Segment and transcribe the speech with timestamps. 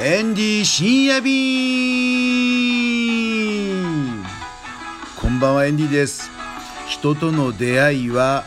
[0.00, 1.34] エンディ深夜便
[5.20, 6.30] こんばんはエンディです。
[6.86, 8.44] 人との出会いは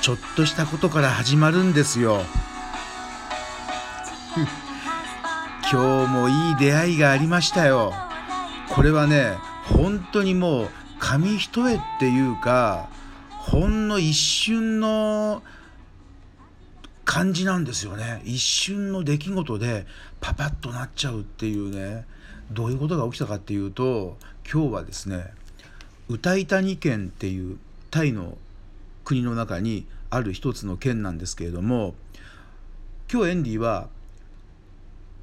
[0.00, 2.22] ちょっとしたことから始まるんですよ。
[5.70, 7.92] 今日もいい出会いがありましたよ。
[8.70, 9.34] これはね
[9.64, 12.88] 本当にもう紙一重っていうか
[13.28, 15.42] ほんの一瞬の
[17.16, 19.86] 感じなんですよね一瞬の出来事で
[20.20, 22.04] パパッとなっちゃうっていうね
[22.52, 24.18] どういうことが起きたかっていうと
[24.52, 25.24] 今日はですね
[26.10, 27.56] ウタイタニ県っていう
[27.90, 28.36] タイの
[29.06, 31.94] 国の中にある一つの県なんですけれども
[33.10, 33.88] 今日エンディは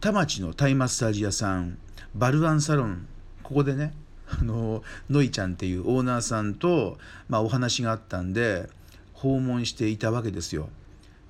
[0.02, 1.78] 田町のタイマッサージ屋さん
[2.16, 3.08] バルアンサロン
[3.44, 3.94] ここでね
[4.32, 6.98] あのノイちゃんっていうオーナーさんと、
[7.30, 8.68] まあ、お話があったんで
[9.14, 10.70] 訪問していたわけですよ。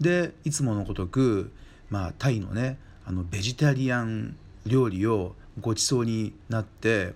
[0.04, 1.50] でいつものごとく、
[1.90, 7.14] まあ、タイのねあのベジタリアン料理をごちそうになって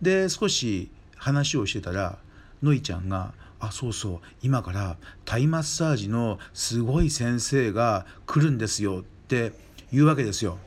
[0.00, 2.18] で少し話をしてたら
[2.62, 9.52] のいちゃんが「あそうそう今からタイマッサージのすごい先生が来るんですよ」って
[9.90, 10.58] 言うわけですよ。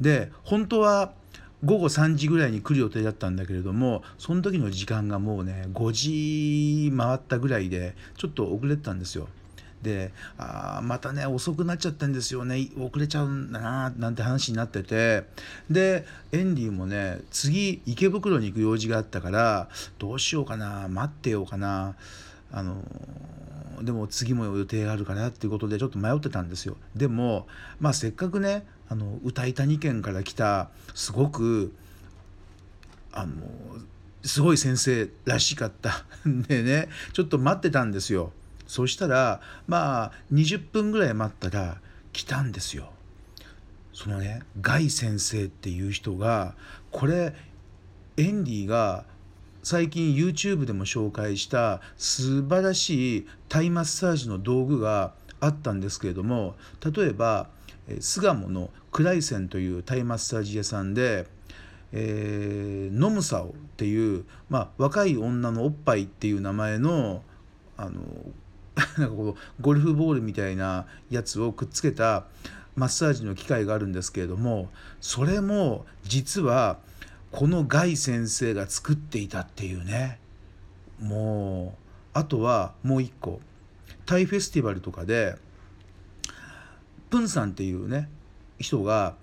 [0.00, 1.12] で本当は
[1.64, 9.28] 午後3時ぐらいに来る予定だったんだけれどもその時の時間がもうね5時回ったぐらいでちょっと遅れてたんですよ。
[9.86, 12.68] であまたね遅くなっちゃったんですよね。
[12.76, 15.24] 遅れちゃうんだななんて話になってて。
[15.70, 21.94] でエンディもね次池袋に行く用事があったからどうしようかな待ってようかな。
[22.50, 22.82] あの
[23.82, 26.76] でも次も予定があるからっていうことでちょっと迷ってたんですよ。
[26.96, 27.46] でも
[27.78, 31.72] まあせっかくねあの歌い谷県から来たすごく
[33.12, 33.34] あの
[34.24, 38.32] すごい先生らしかったんでねちょっと待ってたんですよ。
[38.66, 41.80] そしたらまあ20分ぐらい待ったら
[42.12, 42.90] 来たんですよ。
[43.92, 46.54] そのねガイ先生っていう人が
[46.90, 47.34] これ
[48.18, 49.04] エンディが
[49.62, 56.54] 最近 YouTube でも紹介した素晴らしいタイマッサージの道具があったんですけれども
[56.84, 57.48] 例えば
[58.00, 61.26] 巣鴨のクライセンというタイマッサージ屋さんで、
[61.92, 67.22] えー、ノムサオっていう、まあ、若い女のおっぱいっていう名前の
[67.76, 68.00] あの
[68.98, 72.26] なんかこうゴルフボールみたいなやつをくっつけた
[72.74, 74.68] マッサージの機械があるんですけれども
[75.00, 76.78] それも実は
[77.32, 80.20] このガイ先生が作っていたっていうね。
[81.00, 83.40] もうあとはもう一個。
[84.06, 85.34] タイフェスティバルとかで
[87.10, 88.08] プンさんっていうね
[88.58, 89.16] 人が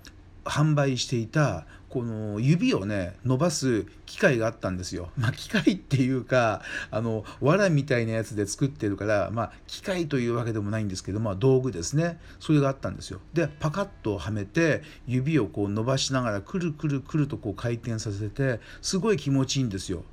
[0.45, 5.11] 販売していたこの指をね伸ばす機械があったんですよ。
[5.15, 13.19] まあ機械っていうかあの藁みたいなやつで作ってるからまあ機械というわけでもないんですけどまあ道具ですねそれがあったんですよ。
[13.33, 20.03] でパカッとはめて指をこう伸ばしながらくるくるくるとこう回転させてすごい気持ちいいんですよ。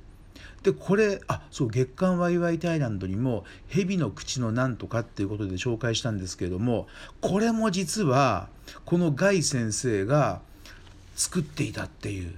[0.61, 6.87] でこれあそう月刊ワイワイタイランドにも「蛇の口のなんとか」っていうことで紹介したんですけれども
[7.21, 8.49] これも実は
[8.85, 10.43] このガイ先生が
[11.15, 12.33] 作っていたっていう。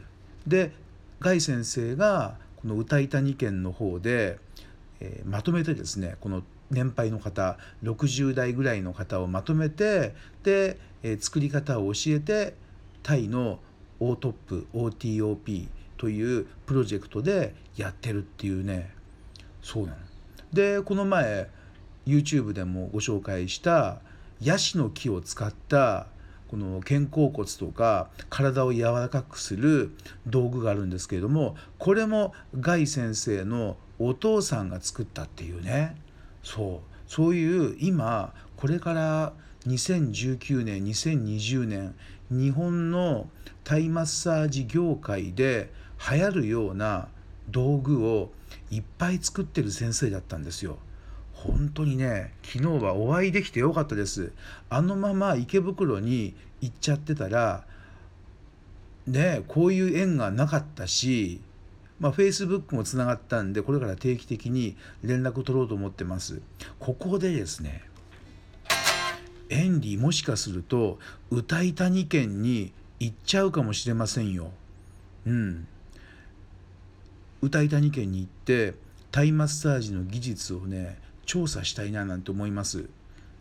[0.48, 0.72] で
[1.20, 4.38] ガイ先生がこの歌い谷県の方で、
[5.00, 12.56] えー、まとめてですねこの年配の方60代ぐらいの方をまとめてで、えー、作り方を教えて
[13.04, 13.60] タイの
[14.00, 15.68] O トップ OTOP
[15.98, 18.92] というプロジェクトでやってるっていうね
[19.62, 19.98] そうなの。
[20.52, 21.50] でこの前
[22.06, 24.02] YouTube でもご紹介した
[24.42, 26.08] ヤシの木を使った
[26.54, 29.90] この肩甲骨とか体を柔らかくする
[30.28, 35.96] 道具があるんですけれどもこれもガイ先生のお父さんが作ったっていうね
[36.44, 39.34] そうそういう今これから
[39.66, 41.96] 2019年2020年
[42.30, 43.28] 日本の
[43.64, 45.72] タイマッサージ業界で
[46.08, 47.08] 流行るような
[47.50, 48.30] 道具を
[48.70, 50.78] いっぱい作ってる先生だったんですよ。
[51.44, 54.32] 本当にね昨日はお会いできてよかったです。
[54.70, 57.66] あのまま池袋に行っちゃってたら
[59.06, 61.42] ねこういう縁がなかったし
[62.00, 66.42] まあ Facebook もつながったんでこれから定期的に連絡取ろうと思ってます。
[66.80, 67.84] ここでですね
[69.50, 70.98] エンリーもしかすると
[71.30, 74.52] 歌い谷県に行っちゃうかもしれませんよ。
[75.28, 75.68] うん。
[77.42, 78.74] 歌い谷県に行って
[79.12, 82.90] タイマッサージの技術をね調査したいななんて思います。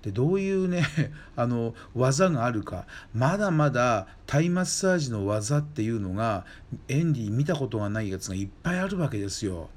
[0.02, 0.84] でどういうね
[1.36, 6.44] あの技があるかまだまだタイマッサージの技っていうのが
[6.88, 9.70] エンディ見たことがないやつがいっぱいあるわけですよ。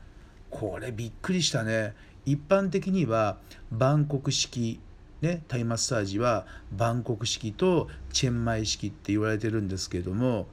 [0.50, 1.94] これびっくりしたね。
[2.26, 3.38] 一般的には
[3.72, 4.80] バンコク式、
[5.22, 10.48] ね、タイマッサージはバンコク式とチェンマイ式って言われてるんですけれども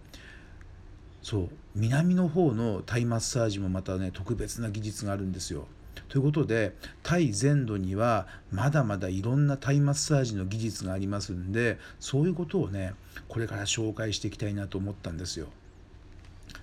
[1.22, 5.66] そう南の方のタイマッサージもまたね特別な技術があるんですよ。
[6.08, 12.94] ということでタイ全土にはまだまだいろんなタイマッサージの技術がありますんでそういうことをね
[13.28, 15.48] これから紹介していきたいなと思ったんですよ。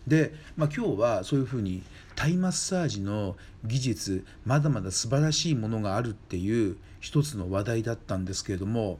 [0.08, 1.84] で、まあ、今日はそういうふうに
[2.16, 9.00] タイマッサージの技術まだまだ素晴らしいものがあるっていう一つの話題だったんですけれども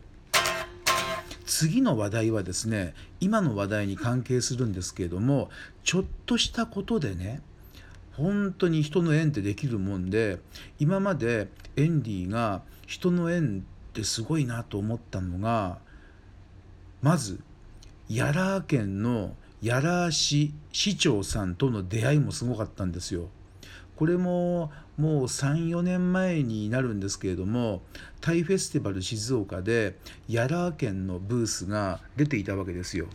[1.46, 5.50] 次の話題はですね今の話題に関係するんですけれども
[5.84, 7.42] ちょっとしたことでね
[8.20, 10.40] 本当に人の縁ってできるもんで
[10.78, 15.80] 今までエンディが人の縁ってすごいなと思ったのが
[17.02, 17.40] まず
[18.10, 23.30] ヤラー県のヤラー市市長さんとの出会いもすごかったんですよ。
[23.96, 27.82] これももう34年前になるんですけれども
[28.22, 33.08] タイフェスティバル静岡でヤラー県のブースが出ていたわけですよ。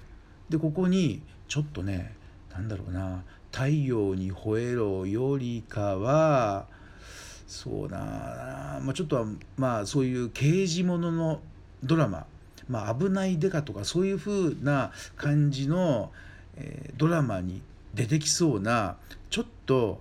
[0.48, 2.14] でここにちょっとね
[2.54, 3.22] 何だろうな
[3.52, 6.66] 「太陽に吠えろ」よりかは
[7.46, 11.40] そうだな、まあ、ちょっとはまあそういう刑事ものの
[11.82, 12.26] ドラマ、
[12.68, 16.12] まあ、危ないデカとかそういう風な感じの、
[16.56, 17.60] えー、ドラマに
[17.94, 18.96] 出てきそうな
[19.30, 20.00] ちょっと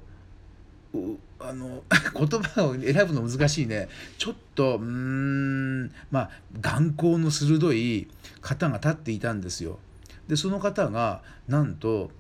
[1.39, 1.83] あの
[2.13, 3.89] 言葉を選ぶの難しいね。
[4.17, 6.29] ちょっとうんまあ
[6.61, 8.07] 眼光の鋭い
[8.41, 9.79] 方が立っていたんですよ。
[10.27, 12.11] でその方がなんと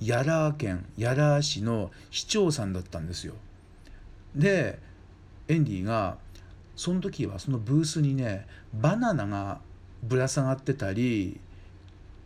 [0.00, 3.34] ヤラー県ヤラー市の市長さんだったんですよ。
[4.34, 4.78] で
[5.48, 6.16] エンディが
[6.76, 9.60] その時はそのブースにねバナナが
[10.02, 11.40] ぶら下がってたり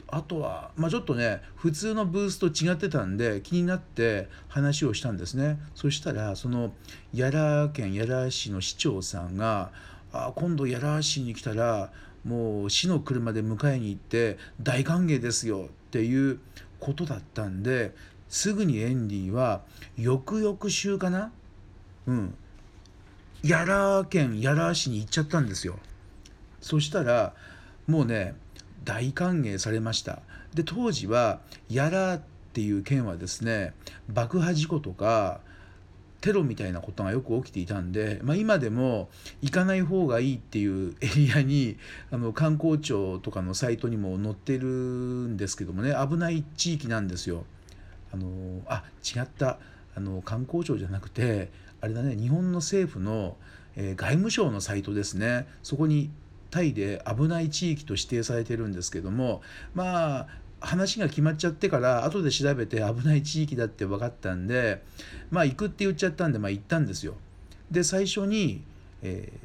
[0.07, 6.73] あとは、まあ、ちょっとね普通のブースと違ってたんで気になって話をしたんですねそしたらその
[7.13, 9.73] 屋良県屋良市の市長さんが
[10.13, 11.91] 「あ今度屋良市に来たら
[12.25, 16.39] もう市の車で迎えに行って大歓迎ですよ」っていう
[16.85, 17.95] ことだったんで
[18.29, 19.63] すぐにエンディは
[19.97, 21.33] 翌々週かな？
[22.07, 22.35] うん。
[23.43, 25.79] やら県やら市に行っちゃったんですよ。
[26.61, 27.35] そしたら
[27.87, 28.35] もうね
[28.85, 30.21] 大歓迎されました。
[30.53, 31.41] で当時は
[31.71, 32.21] やらっ
[32.53, 33.73] ていう県はですね
[34.09, 35.41] 爆破事故とか
[36.25, 39.11] テロみたいなことがよく起きていたんで、まあ、今でも
[39.43, 41.77] 行かない方がいいっていう エリアに
[42.11, 47.45] あの観光庁とかのサイトにも載ってるんですけどもね危ない地域なんですよ。
[48.11, 49.59] あのあ違った
[49.95, 51.51] あの観光庁じゃなくて
[51.83, 53.37] あれだね日本の政府の、
[53.77, 56.11] えー、外務省のサイトですねそこに
[56.51, 59.43] タイで危ない地域と指定されてるんですけども
[59.75, 60.27] まあ
[60.65, 64.83] 話が決まっちゃってから後で調べて危ない地域だって分かったんで
[65.31, 67.15] まあ行くって言っちゃったんでまあ行ったんですよ。
[67.71, 68.63] で最初に、
[69.03, 69.39] えー、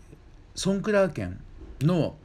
[0.56, 1.40] ソンクラー県
[1.82, 2.16] の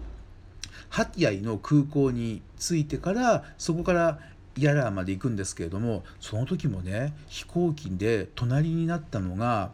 [0.88, 4.20] ハティアイの空港に着いてからそこから
[4.58, 9.70] ヤラーまで行くんですけれどもその時もね飛行機で隣になったのが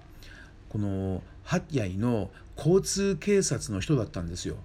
[0.69, 4.57] このハティアイの交通警察の人だったんですよ。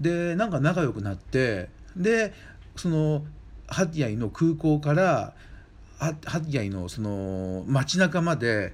[0.00, 2.32] でなんか仲良くなってで
[2.76, 3.24] その
[3.68, 5.34] ハティアイの空港から
[5.98, 8.72] ハティアイのその街中まで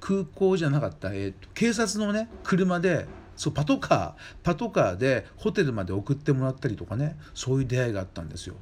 [0.00, 3.06] 空港じゃなかった、えー、警察のね車で
[3.36, 8.54] そうパトカーパトカーでホテルまで送ってもらったりとかねそういう出会いがあったんですよ。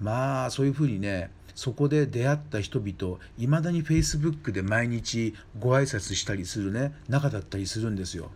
[0.00, 8.30] まあそういうふうにねそこで出会った人々いまだにフェイスブックで毎日ご挨拶したりするね仲だったりするんですよ。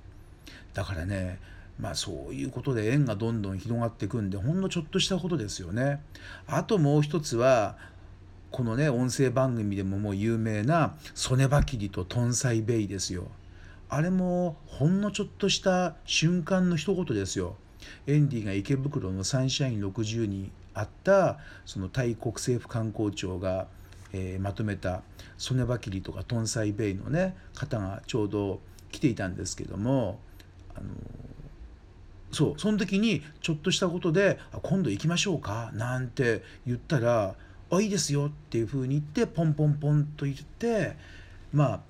[0.75, 1.39] だからね
[1.79, 6.03] まあそういうことで縁がどんどん広がっていくんでほんのちょっとしたことですよね。
[6.47, 7.77] あともう一つは
[8.51, 13.29] このね音声番組でももう有名な「ソネバキリとトンサイベイ」ですよ。
[13.89, 17.57] あれもほんのちょっとした瞬間の一言ですよ。
[18.07, 23.69] エンディが池袋のサンシャイン60にあったそのタイ国政府観光庁が、
[24.13, 25.03] えー、まとめた
[25.39, 30.19] ソネバキリとかトンサイベイのね方がちょうど来ていたんですけども
[30.75, 30.87] あの
[32.33, 37.35] そうその時にちょっとしたことで「今度行きましょうか」なんて言ったら
[37.71, 40.97] 「あいいですよ」っていうふうに言ってポンポンポンと言って
[41.53, 41.81] まあ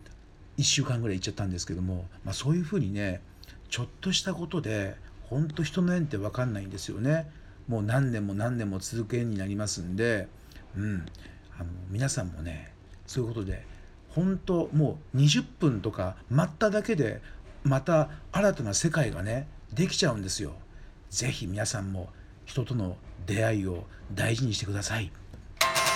[0.59, 3.21] 1週間ぐらい行っちゃったんですけども、まあ、そういうふうにね
[3.69, 7.29] ちょっとしたことで本当人の縁って分かんないんですよね。
[7.69, 10.29] もう何年も何年も続く縁になりますんで、
[10.77, 11.07] うん、
[11.59, 12.73] あの皆さんもね
[13.07, 13.65] そういうことで
[14.11, 17.21] 本当もう20分とか待っただけで
[17.65, 20.55] また新たな世界がねできちゃうんですよ。
[21.11, 22.09] ぜひ皆さんも
[22.47, 25.13] 人との出会いを大事にしてください。